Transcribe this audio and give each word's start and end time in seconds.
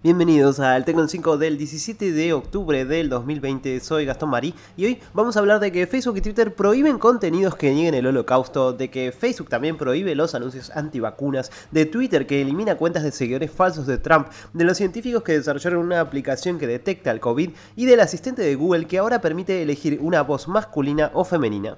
Bienvenidos 0.00 0.60
al 0.60 0.84
Tecno 0.84 1.08
5 1.08 1.38
del 1.38 1.58
17 1.58 2.12
de 2.12 2.32
octubre 2.32 2.84
del 2.84 3.08
2020, 3.08 3.80
soy 3.80 4.04
Gastón 4.04 4.30
Marí 4.30 4.54
y 4.76 4.84
hoy 4.84 5.00
vamos 5.12 5.36
a 5.36 5.40
hablar 5.40 5.58
de 5.58 5.72
que 5.72 5.88
Facebook 5.88 6.18
y 6.18 6.20
Twitter 6.20 6.54
prohíben 6.54 7.00
contenidos 7.00 7.56
que 7.56 7.72
nieguen 7.72 7.94
el 7.94 8.06
holocausto, 8.06 8.72
de 8.72 8.90
que 8.90 9.10
Facebook 9.10 9.48
también 9.48 9.76
prohíbe 9.76 10.14
los 10.14 10.36
anuncios 10.36 10.70
antivacunas, 10.70 11.50
de 11.72 11.84
Twitter 11.84 12.28
que 12.28 12.40
elimina 12.40 12.76
cuentas 12.76 13.02
de 13.02 13.10
seguidores 13.10 13.50
falsos 13.50 13.88
de 13.88 13.98
Trump, 13.98 14.28
de 14.52 14.62
los 14.62 14.76
científicos 14.76 15.24
que 15.24 15.32
desarrollaron 15.32 15.84
una 15.84 15.98
aplicación 15.98 16.60
que 16.60 16.68
detecta 16.68 17.10
el 17.10 17.18
COVID 17.18 17.50
y 17.74 17.86
del 17.86 17.98
asistente 17.98 18.42
de 18.42 18.54
Google 18.54 18.86
que 18.86 18.98
ahora 18.98 19.20
permite 19.20 19.62
elegir 19.62 19.98
una 20.00 20.22
voz 20.22 20.46
masculina 20.46 21.10
o 21.12 21.24
femenina. 21.24 21.74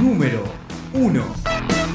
Número 0.00 0.44
1. 0.94 1.87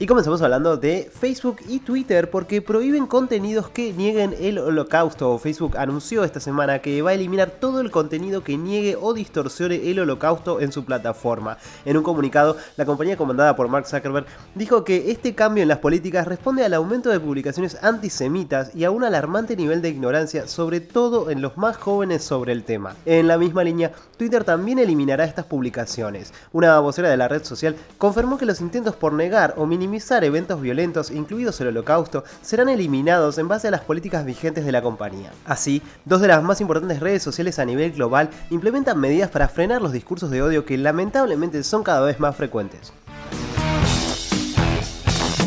Y 0.00 0.06
comenzamos 0.06 0.40
hablando 0.42 0.76
de 0.76 1.10
Facebook 1.12 1.56
y 1.68 1.80
Twitter 1.80 2.30
porque 2.30 2.62
prohíben 2.62 3.08
contenidos 3.08 3.68
que 3.68 3.92
nieguen 3.92 4.32
el 4.38 4.60
holocausto. 4.60 5.36
Facebook 5.40 5.76
anunció 5.76 6.22
esta 6.22 6.38
semana 6.38 6.78
que 6.78 7.02
va 7.02 7.10
a 7.10 7.14
eliminar 7.14 7.50
todo 7.50 7.80
el 7.80 7.90
contenido 7.90 8.44
que 8.44 8.56
niegue 8.56 8.94
o 8.94 9.12
distorsione 9.12 9.90
el 9.90 9.98
holocausto 9.98 10.60
en 10.60 10.70
su 10.70 10.84
plataforma. 10.84 11.58
En 11.84 11.96
un 11.96 12.04
comunicado, 12.04 12.56
la 12.76 12.86
compañía 12.86 13.16
comandada 13.16 13.56
por 13.56 13.66
Mark 13.66 13.88
Zuckerberg 13.88 14.26
dijo 14.54 14.84
que 14.84 15.10
este 15.10 15.34
cambio 15.34 15.62
en 15.62 15.68
las 15.68 15.78
políticas 15.78 16.28
responde 16.28 16.64
al 16.64 16.74
aumento 16.74 17.10
de 17.10 17.18
publicaciones 17.18 17.76
antisemitas 17.82 18.76
y 18.76 18.84
a 18.84 18.92
un 18.92 19.02
alarmante 19.02 19.56
nivel 19.56 19.82
de 19.82 19.88
ignorancia, 19.88 20.46
sobre 20.46 20.78
todo 20.78 21.28
en 21.28 21.42
los 21.42 21.56
más 21.56 21.76
jóvenes 21.76 22.22
sobre 22.22 22.52
el 22.52 22.62
tema. 22.62 22.94
En 23.04 23.26
la 23.26 23.36
misma 23.36 23.64
línea, 23.64 23.90
Twitter 24.16 24.44
también 24.44 24.78
eliminará 24.78 25.24
estas 25.24 25.46
publicaciones. 25.46 26.32
Una 26.52 26.78
vocera 26.78 27.10
de 27.10 27.16
la 27.16 27.26
red 27.26 27.42
social 27.42 27.74
confirmó 27.98 28.38
que 28.38 28.46
los 28.46 28.60
intentos 28.60 28.94
por 28.94 29.12
negar 29.12 29.54
o 29.56 29.66
minimizar 29.66 29.87
eventos 30.24 30.60
violentos, 30.60 31.10
incluidos 31.10 31.60
el 31.60 31.68
holocausto, 31.68 32.24
serán 32.42 32.68
eliminados 32.68 33.38
en 33.38 33.48
base 33.48 33.68
a 33.68 33.70
las 33.70 33.80
políticas 33.82 34.24
vigentes 34.24 34.64
de 34.64 34.72
la 34.72 34.82
compañía. 34.82 35.32
Así, 35.44 35.82
dos 36.04 36.20
de 36.20 36.28
las 36.28 36.42
más 36.42 36.60
importantes 36.60 37.00
redes 37.00 37.22
sociales 37.22 37.58
a 37.58 37.64
nivel 37.64 37.92
global 37.92 38.30
implementan 38.50 38.98
medidas 38.98 39.30
para 39.30 39.48
frenar 39.48 39.82
los 39.82 39.92
discursos 39.92 40.30
de 40.30 40.42
odio 40.42 40.64
que 40.64 40.78
lamentablemente 40.78 41.62
son 41.62 41.82
cada 41.82 42.00
vez 42.00 42.20
más 42.20 42.36
frecuentes. 42.36 42.92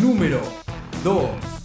Número 0.01 0.41
2. 1.03 1.60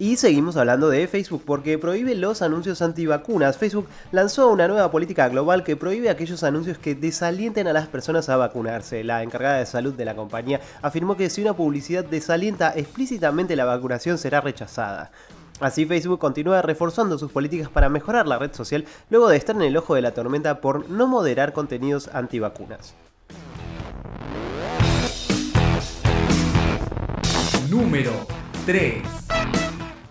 Y 0.00 0.16
seguimos 0.16 0.56
hablando 0.56 0.90
de 0.90 1.08
Facebook 1.08 1.42
porque 1.44 1.76
prohíbe 1.76 2.14
los 2.14 2.40
anuncios 2.40 2.82
antivacunas. 2.82 3.58
Facebook 3.58 3.88
lanzó 4.12 4.48
una 4.48 4.68
nueva 4.68 4.92
política 4.92 5.28
global 5.28 5.64
que 5.64 5.74
prohíbe 5.74 6.08
aquellos 6.08 6.44
anuncios 6.44 6.78
que 6.78 6.94
desalienten 6.94 7.66
a 7.66 7.72
las 7.72 7.88
personas 7.88 8.28
a 8.28 8.36
vacunarse. 8.36 9.02
La 9.02 9.24
encargada 9.24 9.58
de 9.58 9.66
salud 9.66 9.92
de 9.94 10.04
la 10.04 10.14
compañía 10.14 10.60
afirmó 10.82 11.16
que 11.16 11.28
si 11.28 11.42
una 11.42 11.54
publicidad 11.54 12.04
desalienta 12.04 12.72
explícitamente 12.76 13.56
la 13.56 13.64
vacunación 13.64 14.18
será 14.18 14.40
rechazada. 14.40 15.10
Así 15.58 15.84
Facebook 15.84 16.20
continúa 16.20 16.62
reforzando 16.62 17.18
sus 17.18 17.32
políticas 17.32 17.68
para 17.68 17.88
mejorar 17.88 18.28
la 18.28 18.38
red 18.38 18.54
social 18.54 18.84
luego 19.10 19.28
de 19.28 19.36
estar 19.36 19.56
en 19.56 19.62
el 19.62 19.76
ojo 19.76 19.96
de 19.96 20.02
la 20.02 20.12
tormenta 20.12 20.60
por 20.60 20.88
no 20.88 21.08
moderar 21.08 21.52
contenidos 21.52 22.08
antivacunas. 22.12 22.94
Número 27.68 28.12
3. 28.64 29.27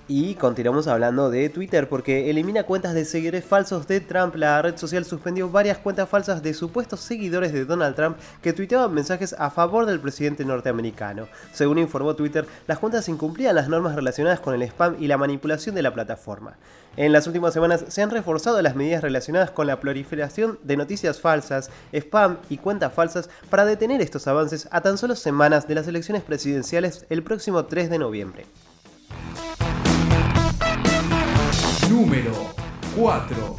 Y 0.09 0.35
continuamos 0.35 0.87
hablando 0.87 1.29
de 1.29 1.49
Twitter 1.49 1.89
porque 1.89 2.29
elimina 2.29 2.63
cuentas 2.63 2.93
de 2.93 3.03
seguidores 3.03 3.43
falsos 3.43 3.89
de 3.89 3.99
Trump. 3.99 4.35
La 4.35 4.61
red 4.61 4.77
social 4.77 5.03
suspendió 5.03 5.49
varias 5.49 5.79
cuentas 5.79 6.07
falsas 6.07 6.41
de 6.41 6.53
supuestos 6.53 7.01
seguidores 7.01 7.51
de 7.51 7.65
Donald 7.65 7.93
Trump 7.93 8.17
que 8.41 8.53
tuiteaban 8.53 8.93
mensajes 8.93 9.35
a 9.37 9.49
favor 9.49 9.85
del 9.85 9.99
presidente 9.99 10.45
norteamericano. 10.45 11.27
Según 11.51 11.77
informó 11.77 12.15
Twitter, 12.15 12.47
las 12.67 12.79
cuentas 12.79 13.09
incumplían 13.09 13.55
las 13.55 13.67
normas 13.67 13.95
relacionadas 13.95 14.39
con 14.39 14.53
el 14.53 14.61
spam 14.61 14.95
y 14.97 15.07
la 15.07 15.17
manipulación 15.17 15.75
de 15.75 15.81
la 15.81 15.93
plataforma. 15.93 16.55
En 16.95 17.11
las 17.11 17.27
últimas 17.27 17.53
semanas 17.53 17.83
se 17.89 18.01
han 18.01 18.09
reforzado 18.09 18.61
las 18.61 18.77
medidas 18.77 19.03
relacionadas 19.03 19.51
con 19.51 19.67
la 19.67 19.81
proliferación 19.81 20.57
de 20.63 20.77
noticias 20.77 21.19
falsas, 21.19 21.69
spam 21.91 22.37
y 22.49 22.59
cuentas 22.59 22.93
falsas 22.93 23.29
para 23.49 23.65
detener 23.65 23.99
estos 23.99 24.25
avances 24.27 24.69
a 24.71 24.79
tan 24.79 24.97
solo 24.97 25.17
semanas 25.17 25.67
de 25.67 25.75
las 25.75 25.85
elecciones 25.85 26.23
presidenciales 26.23 27.05
el 27.09 27.23
próximo 27.23 27.65
3 27.65 27.89
de 27.89 27.99
noviembre. 27.99 28.45
Número 31.97 32.31
4. 32.95 33.55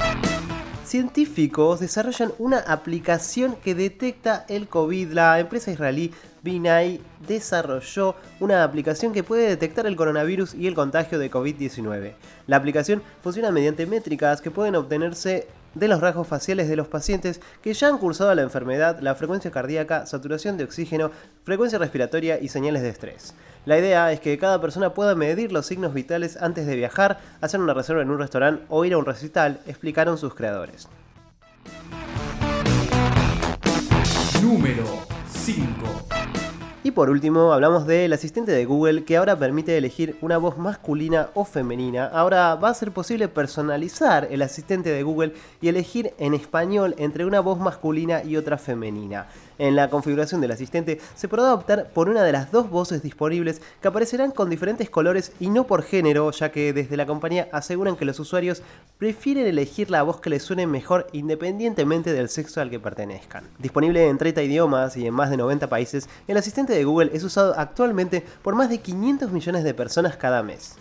Científicos 0.85 1.81
desarrollan 1.81 2.31
una 2.39 2.61
aplicación 2.61 3.57
que 3.57 3.75
detecta 3.75 4.47
el 4.49 4.69
COVID. 4.69 5.11
La 5.11 5.41
empresa 5.41 5.73
israelí 5.73 6.13
Binay 6.45 7.01
desarrolló 7.27 8.15
una 8.39 8.63
aplicación 8.63 9.13
que 9.13 9.25
puede 9.25 9.49
detectar 9.49 9.89
el 9.89 9.97
coronavirus 9.97 10.55
y 10.55 10.69
el 10.69 10.77
contagio 10.77 11.19
de 11.19 11.33
COVID-19. 11.33 12.13
La 12.47 12.57
aplicación 12.57 13.03
funciona 13.25 13.51
mediante 13.51 13.87
métricas 13.87 14.41
que 14.41 14.53
pueden 14.53 14.77
obtenerse 14.77 15.49
de 15.75 15.89
los 15.89 16.01
rasgos 16.01 16.27
faciales 16.27 16.69
de 16.69 16.77
los 16.77 16.89
pacientes 16.89 17.41
que 17.63 17.75
ya 17.75 17.89
han 17.89 17.99
cursado 17.99 18.35
la 18.35 18.43
enfermedad, 18.43 19.01
la 19.01 19.15
frecuencia 19.15 19.51
cardíaca, 19.51 20.07
saturación 20.07 20.57
de 20.57 20.65
oxígeno, 20.65 21.11
frecuencia 21.45 21.79
respiratoria 21.79 22.41
y 22.41 22.49
señales 22.49 22.83
de 22.83 22.89
estrés. 22.89 23.35
La 23.65 23.79
idea 23.79 24.13
es 24.13 24.21
que 24.21 24.39
cada 24.39 24.61
persona 24.61 24.95
pueda 24.95 25.15
medir 25.15 25.53
los 25.53 25.67
signos 25.67 25.93
vitales 25.93 26.37
antes 26.41 26.67
de 26.67 26.77
viajar, 26.77 27.21
hacer 27.41 27.61
una 27.61 27.75
reserva 27.75 28.03
en 28.03 28.11
un 28.11 28.19
restaurante 28.19 28.65
o 28.69 28.85
ir 28.85 28.95
a 28.95 28.99
un 28.99 29.05
recital, 29.05 29.61
explicaron 29.67 30.17
sus 30.17 30.35
creadores. 30.35 30.89
Número 34.43 34.85
5. 35.31 36.18
Y 36.89 36.91
por 36.91 37.11
último, 37.11 37.53
hablamos 37.53 37.87
del 37.87 38.15
asistente 38.15 38.51
de 38.51 38.65
Google 38.65 39.05
que 39.05 39.19
ahora 39.19 39.39
permite 39.39 39.77
elegir 39.77 40.17
una 40.23 40.39
voz 40.39 40.57
masculina 40.57 41.29
o 41.35 41.45
femenina. 41.45 42.07
Ahora 42.07 42.55
va 42.55 42.71
a 42.71 42.75
ser 42.75 42.93
posible 42.93 43.29
personalizar 43.29 44.27
el 44.31 44.41
asistente 44.41 44.89
de 44.89 45.03
Google 45.03 45.35
y 45.61 45.69
elegir 45.69 46.15
en 46.17 46.33
español 46.33 46.95
entre 46.97 47.27
una 47.27 47.41
voz 47.41 47.59
masculina 47.59 48.25
y 48.25 48.39
otra 48.39 48.57
femenina. 48.57 49.27
En 49.59 49.77
la 49.77 49.91
configuración 49.91 50.41
del 50.41 50.53
asistente 50.53 51.01
se 51.15 51.29
podrá 51.29 51.53
optar 51.53 51.89
por 51.93 52.09
una 52.09 52.23
de 52.23 52.33
las 52.33 52.53
dos 52.53 52.71
voces 52.71 53.03
disponibles 53.03 53.61
que 53.83 53.89
aparecerán 53.89 54.31
con 54.31 54.51
diferentes 54.51 54.89
colores 54.89 55.33
y 55.41 55.51
no 55.51 55.67
por 55.67 55.83
género, 55.83 56.31
ya 56.31 56.53
que 56.53 56.73
desde 56.73 56.97
la 56.97 57.07
compañía 57.07 57.49
aseguran 57.53 57.97
que 57.97 58.05
los 58.05 58.21
usuarios 58.21 58.63
prefieren 58.99 59.47
elegir 59.47 59.91
la 59.91 60.03
voz 60.03 60.21
que 60.21 60.31
les 60.31 60.43
suene 60.43 60.67
mejor 60.67 61.09
independientemente 61.13 62.13
del 62.13 62.29
sexo 62.29 62.61
al 62.61 62.71
que 62.71 62.81
pertenezcan. 62.81 63.45
Disponible 63.59 64.09
en 64.09 64.19
30 64.19 64.43
idiomas 64.43 64.97
y 64.97 65.07
en 65.07 65.15
más 65.15 65.31
de 65.31 65.37
90 65.37 65.69
países, 65.69 66.09
el 66.27 66.37
asistente 66.37 66.73
de 66.73 66.85
Google 66.85 67.11
es 67.13 67.25
usado 67.25 67.55
actualmente 67.59 68.25
por 68.43 68.55
más 68.55 68.69
de 68.69 68.79
500 68.79 69.33
millones 69.33 69.65
de 69.65 69.75
personas 69.75 70.17
cada 70.17 70.43
mes. 70.43 70.77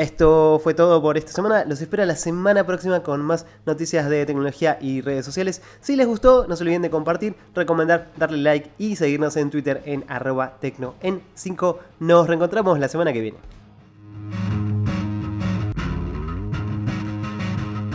Esto 0.00 0.58
fue 0.64 0.72
todo 0.72 1.02
por 1.02 1.18
esta 1.18 1.30
semana. 1.30 1.66
Los 1.66 1.82
espero 1.82 2.02
la 2.06 2.16
semana 2.16 2.64
próxima 2.64 3.02
con 3.02 3.20
más 3.20 3.44
noticias 3.66 4.08
de 4.08 4.24
tecnología 4.24 4.78
y 4.80 5.02
redes 5.02 5.26
sociales. 5.26 5.60
Si 5.82 5.94
les 5.94 6.06
gustó, 6.06 6.46
no 6.48 6.56
se 6.56 6.62
olviden 6.62 6.80
de 6.80 6.88
compartir, 6.88 7.36
recomendar, 7.54 8.10
darle 8.16 8.38
like 8.38 8.70
y 8.78 8.96
seguirnos 8.96 9.36
en 9.36 9.50
Twitter 9.50 9.82
en 9.84 10.06
arroba 10.08 10.56
tecno 10.58 10.94
en 11.02 11.20
5. 11.34 11.80
Nos 11.98 12.28
reencontramos 12.28 12.78
la 12.78 12.88
semana 12.88 13.12
que 13.12 13.20
viene. 13.20 13.38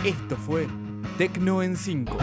Esto 0.04 0.36
fue 0.36 0.68
Tecno 1.18 1.60
en 1.60 1.76
5. 1.76 2.16